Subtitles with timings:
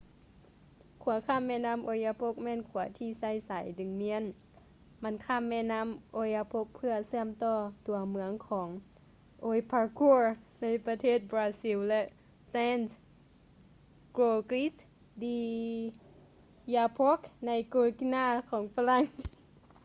[1.03, 4.23] ຂົວຂ້າມແມ່ນ້ຳ oyapock ແມ່ນຂົວທີ່ໃຊ້ສາຍດຶງມ້ຽນ
[5.03, 5.81] ມັນຂ້າມແມ່ນ້ຳ
[6.21, 8.69] oyapock ເພື່ອເຊື່ອມຕໍ່ຕົວເມືອງຂອງ
[9.47, 10.21] oiapoque
[10.61, 12.01] ໃນປະເທດບຣາຊິວ ແລະ
[12.53, 14.75] saint-georges
[15.23, 15.35] de
[16.71, 19.03] l'oyapock ໃນ guiana ຂອງຝຣັ່ງ